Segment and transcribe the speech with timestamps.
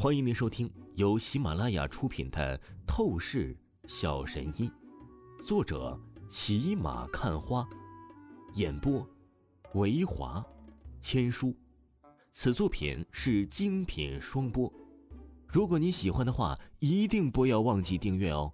[0.00, 2.56] 欢迎您收听由喜马拉雅出品的
[2.86, 4.70] 《透视小神医》，
[5.44, 7.68] 作者骑马看花，
[8.54, 9.04] 演播
[9.74, 10.46] 维华
[11.00, 11.52] 千书。
[12.30, 14.72] 此作品是精品双播。
[15.48, 18.52] 如果你喜欢的话，一定不要忘记订阅哦。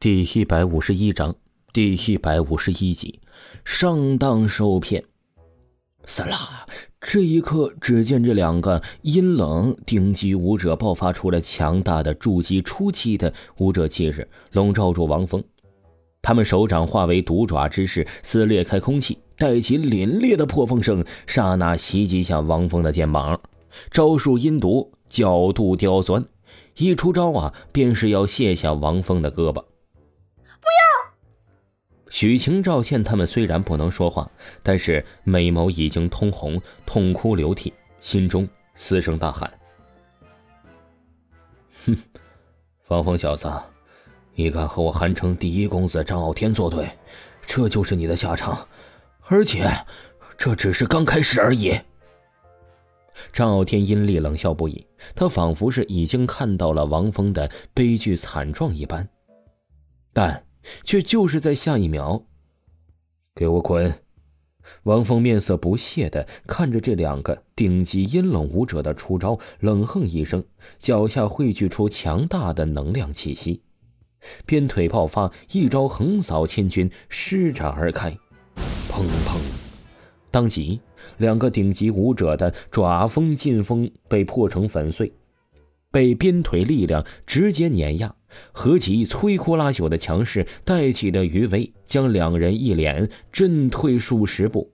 [0.00, 1.32] 第一百五十一章，
[1.72, 3.20] 第一百五十一集，
[3.64, 5.04] 上当受骗。
[6.06, 6.36] 死了！
[7.00, 15.42] 这一刻，只见这两个阴冷顶级武者爆发出了强大的筑基初期的武者气势，笼罩住王峰。
[16.20, 23.40] 他们手掌化为毒爪之势，撕裂开空气，带起凛冽的破风声，刹那袭击向王峰的肩膀。
[23.90, 26.24] 招数阴毒，角度刁钻，
[26.76, 29.64] 一出招啊，便是要卸下王峰的胳膊。
[32.12, 34.30] 许晴、赵倩他们虽然不能说话，
[34.62, 39.50] 但是美眸已经通红，痛哭流涕，心中嘶声大喊
[41.86, 41.96] ：“哼，
[42.84, 43.50] 方峰小子，
[44.34, 46.86] 你敢和我韩城第一公子张傲天作对，
[47.46, 48.68] 这就是你的下场，
[49.28, 49.66] 而且
[50.36, 51.74] 这只是刚开始而已。”
[53.32, 59.08] 张傲天阴厉冷笑不已，他仿佛是已经看到了王峰的悲剧惨状一般，
[60.12, 60.44] 但。
[60.84, 62.24] 却就是在下一秒，
[63.34, 64.00] 给我滚！
[64.84, 70.44] 王峰面色不屑的看着这两个顶级阴冷武者的出招，冷哼一声，
[70.78, 73.62] 脚下汇聚出强大的能量气息，
[74.46, 78.10] 鞭腿爆发，一招横扫千军，施展而开，
[78.88, 79.40] 砰砰！
[80.30, 80.80] 当即，
[81.18, 85.12] 两个顶级武者的爪锋、劲锋被破成粉碎。
[85.92, 88.12] 被鞭腿力量直接碾压，
[88.50, 94.72] 何其摧枯拉朽的强势带起的余威，将两人一脸震退数十步，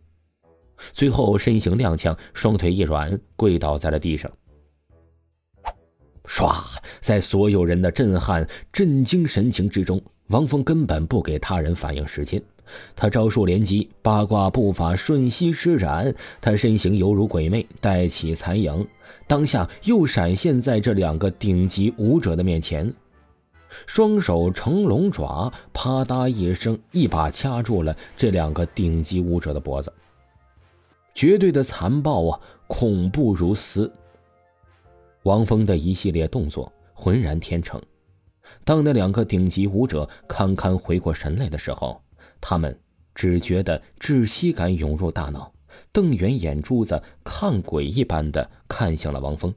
[0.93, 4.31] 最后身形踉跄，双腿一软，跪倒在了地上。
[6.25, 6.65] 唰，
[7.01, 12.41] 在所有人的震撼、震惊神情之中，王峰根本不给他人反应时间。
[12.97, 18.87] 他招数连击，八卦步伐瞬息施展，他身形犹如鬼魅，带起残影，
[19.27, 22.93] 当下又闪现在这两个顶级武者的面前，
[23.87, 29.93] 双手成龙爪，啪嗒一声，一把掐住了这两个顶级武者的脖子。
[31.15, 33.93] 绝对的残暴啊，恐怖如斯。
[35.25, 37.81] 王峰的一系列动作浑然天成，
[38.65, 42.01] 当那两个顶级武者堪堪回过神来的时候。
[42.41, 42.81] 他们
[43.15, 45.53] 只觉得窒息感涌入大脑，
[45.93, 49.55] 瞪圆眼珠子，看鬼一般的看向了王峰。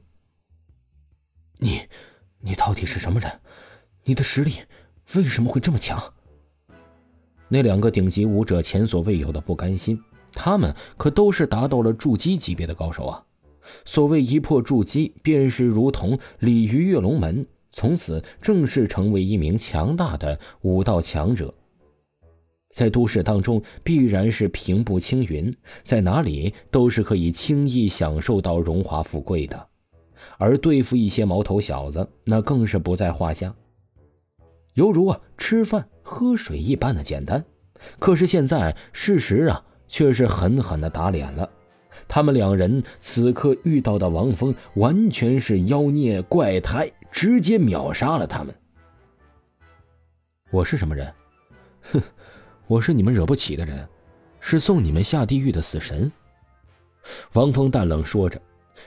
[1.58, 1.82] 你，
[2.40, 3.40] 你到底是什么人？
[4.04, 4.54] 你的实力
[5.14, 6.12] 为什么会这么强？
[7.48, 13.24] 那两个顶级武者前所未有的不甘心，他们可都是达到了筑基级别的高手啊！
[13.84, 21.54] 所谓一破筑基，便是如同鲤鱼跃龙门，从此正式成为一名强大的武道强者。
[22.72, 29.68] 在都市当中，必然是平步青云，在哪里都是可以轻易享受到荣华富贵的，
[30.38, 33.54] 而对付一些毛头小子，那更是不在话下，
[34.74, 37.44] 犹如啊吃饭喝水一般的简单。
[37.98, 41.48] 可是现在事实啊，却是狠狠的打脸了。
[42.08, 48.54] 他们两人此刻遇到的王峰，完全是妖孽怪胎，直接秒杀了他们。
[50.50, 51.12] 我是什么人？
[51.82, 52.00] 哼！
[52.72, 53.86] 我是你们惹不起的人，
[54.40, 56.10] 是送你们下地狱的死神。
[57.34, 58.40] 王峰淡冷说着，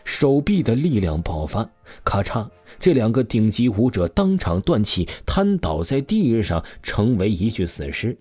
[0.03, 1.69] 手臂的力量爆发，
[2.03, 8.17] 咔嚓，这两个顶级武者当场断气，瘫倒在地上，成为一具死尸。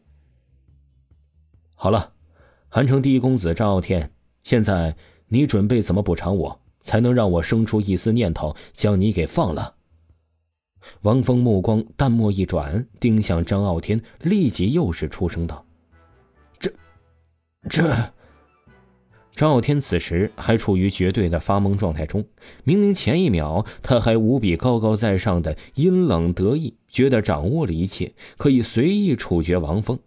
[1.75, 2.13] 好了，
[2.69, 4.95] 韩城第一公子张傲天，现在
[5.29, 9.75] 你准备怎么补偿我，才能让我生出一丝念头将你给放了？
[11.03, 15.65] 王峰目光淡漠一转，盯向张傲天，立即又是出声道
[16.59, 16.73] ：“这，
[17.69, 17.95] 这。”
[19.35, 22.25] 张傲天此时还处于绝对的发懵状态中。
[22.63, 29.99] 明明前一秒他还无比高高在上的阴冷得意，觉得掌握了一切，可以随意处决王峰。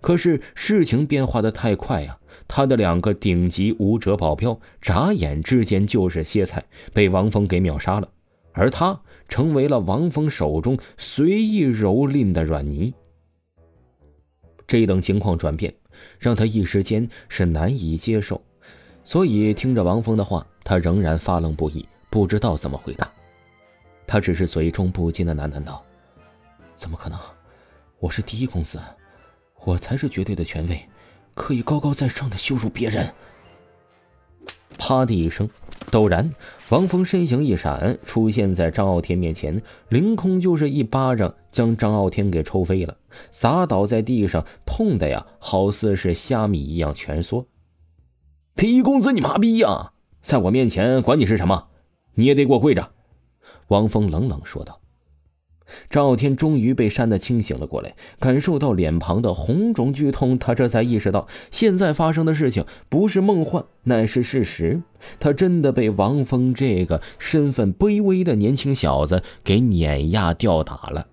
[0.00, 2.18] 可是事情变化的太快呀！
[2.48, 8.08] 他的两个顶级武者保镖，眨眼之间就是歇菜，被王峰给秒杀了。
[8.52, 9.00] 而他
[9.32, 12.92] 成为了王峰手中随意蹂躏的软泥。
[14.66, 15.74] 这等情况转变，
[16.18, 18.38] 让他一时间是难以接受，
[19.04, 23.10] 所以听着王峰的话，他仍然发愣不已，不知道怎么回答。
[24.06, 25.82] 他只是嘴中不禁的喃喃道
[26.76, 27.18] ：“怎么可能？
[28.00, 28.78] 我是第一公子，
[29.64, 30.78] 我才是绝对的权威，
[31.32, 33.10] 可以高高在上的羞辱别人。”
[34.76, 35.48] 啪的一声，
[35.92, 36.34] 陡然，
[36.70, 42.96] 王峰身形一闪，出现在张傲天面前，凌空就是一巴掌，将张傲天给抽飞了，
[43.30, 47.46] 砸倒在地上，痛的呀，好似是虾米一样蜷缩。
[48.56, 49.92] 狄公子，你妈逼呀！
[50.22, 51.68] 在我面前管你是什么，
[52.14, 52.92] 你也得给我跪着！
[53.68, 54.81] 王峰冷冷说道。
[55.88, 64.82] 赵天终于被扇得清醒了过来，感受到脸庞的红肿剧痛，他这才意识到现在发生的事情不是梦幻，乃是事实。
[65.18, 71.08] 他真的被王峰这个身份卑微的年轻小子给碾压吊打了。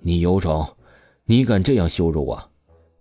[0.00, 0.76] 你有种，
[1.24, 2.50] 你敢这样羞辱我？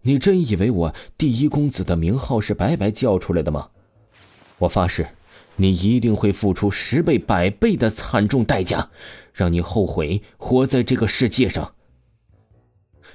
[0.01, 3.67] 你真以为我第一公子的名号是白白叫出来的吗？
[4.59, 5.05] 我发誓。
[5.59, 8.89] 你一定会付出十倍、百倍的惨重代价，
[9.33, 11.73] 让你后悔活在这个世界上。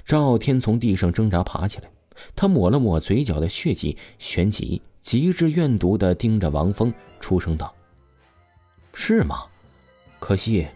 [0.05, 1.89] 赵天从地上挣扎爬起来，
[2.35, 7.73] 他抹了抹嘴角的血迹，旋即极致怨毒的盯着王峰，出声道
[8.93, 9.45] ：“是吗？
[10.19, 10.67] 可惜，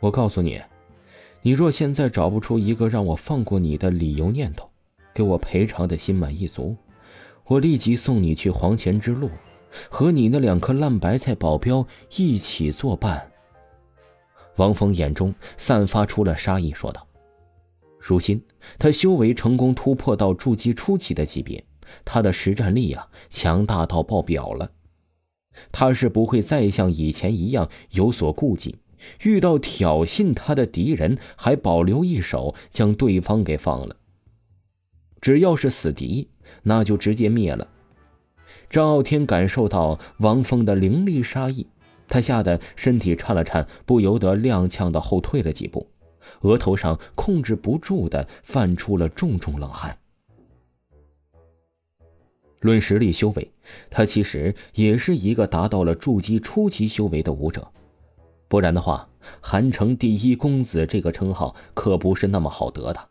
[0.00, 0.60] 我告诉你，
[1.42, 4.70] 你若现在找不出一个让我放过你的理由念头，
[5.12, 6.74] 给我赔偿的心满意足，
[7.44, 9.30] 我立即送你去黄泉之路。”
[9.88, 11.86] 和你那两颗烂白菜保镖
[12.16, 13.30] 一起作伴。
[14.56, 17.06] 王峰眼中散发出了杀意，说道
[17.98, 18.42] ：“如今
[18.78, 21.64] 他修为成功突破到筑基初期的级别，
[22.04, 24.70] 他的实战力啊强大到爆表了。
[25.70, 28.76] 他是不会再像以前一样有所顾忌，
[29.22, 33.96] 遇到挑衅他的敌人还保留一手，将对方给放了。
[35.20, 36.28] 只要是死敌，
[36.64, 37.68] 那就直接灭了。”
[38.70, 41.66] 张傲天感受到王峰的凌厉杀意，
[42.08, 45.86] 他吓得身体颤了颤，不由得踉跄的后退了几步，
[46.40, 49.96] 额头上控制不住的泛出了重重冷汗。
[52.60, 53.52] 论实力修为，
[53.90, 57.66] 他其实也是一个达到了筑基初期修为的武者，
[58.46, 59.08] 不然的话，
[59.40, 63.08] 韩城第一公子这个称号可不是那么好得的。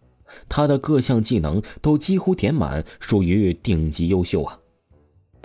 [0.47, 4.57] 他的各项技能都几乎点满，属于顶级优秀啊。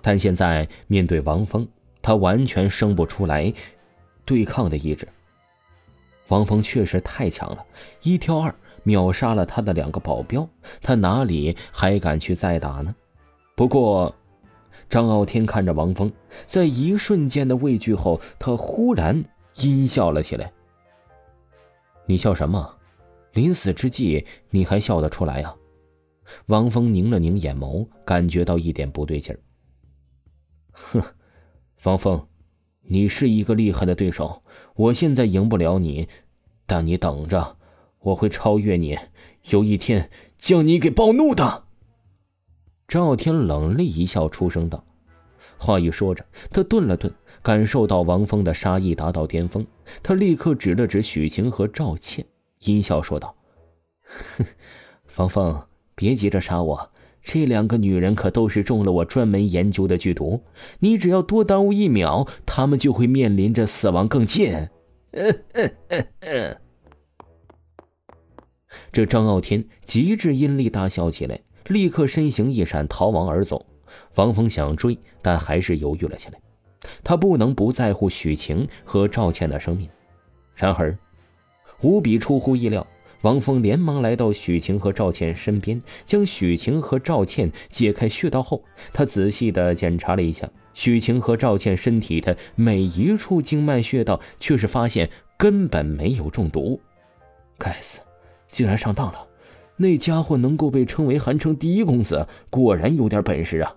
[0.06, 1.66] 但现在面对王峰，
[2.00, 3.52] 他完全生不出来
[4.24, 5.08] 对抗的意志。
[6.28, 7.66] 王峰确实太强了，
[8.02, 8.54] 一挑二
[8.84, 10.48] 秒杀了他的两个保镖，
[10.80, 12.94] 他哪里还敢去再打呢？
[13.56, 14.14] 不过，
[14.88, 16.12] 张傲天看着王峰，
[16.46, 19.24] 在一瞬间的畏惧后，他忽然
[19.56, 20.52] 阴笑了起来。
[22.06, 22.76] 你笑什么？
[23.32, 25.52] 临死之际你还笑得出来啊？
[26.46, 29.38] 王峰拧了拧眼眸，感觉到一点不对劲儿。
[30.76, 31.02] 哼，
[31.84, 32.26] 王峰，
[32.82, 34.42] 你是一个厉害的对手，
[34.74, 36.06] 我现在赢不了你，
[36.66, 37.56] 但你等着，
[38.00, 38.98] 我会超越你，
[39.50, 41.64] 有一天将你给暴怒的。
[42.86, 44.84] 赵天冷厉一笑，出声道
[45.58, 47.12] ：“话一说着，他顿了顿，
[47.42, 49.66] 感受到王峰的杀意达到巅峰，
[50.02, 52.24] 他立刻指了指许晴和赵倩，
[52.60, 53.34] 阴笑说道
[54.36, 54.46] ：‘哼，
[55.16, 56.90] 王峰，别急着杀我。’”
[57.28, 60.44] 这两个女人可都是中了我专门研究的剧毒，
[60.78, 64.68] 你只要多耽误一秒，她们就会面临着死亡更近。
[68.92, 73.66] 这张傲天极致阴厉大笑起来，立刻身形一闪，逃亡而走。
[74.14, 76.38] 王峰想追，但还是犹豫了起来。
[77.02, 79.88] 他不能不在乎许晴和赵倩的生命。
[80.54, 80.96] 然而，
[81.82, 82.86] 无比出乎意料。
[83.26, 96.80] 王峰连忙来到许晴和赵倩身边，将许晴和赵倩解开穴道后，他仔细的检查了一下许晴和赵倩身体的每一处经脉穴道，却是发现根本没有中毒。
[97.58, 97.98] 该死，
[98.46, 99.26] 竟然上当了！
[99.76, 103.74] 那家伙能够被称为韩城第一公子，果然有点本事啊！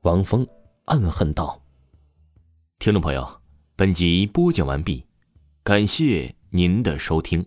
[0.00, 0.44] 王峰
[0.86, 1.62] 暗恨道。
[2.80, 3.24] 听众朋友，
[3.76, 5.04] 本集播讲完毕，
[5.62, 7.46] 感谢您的收听。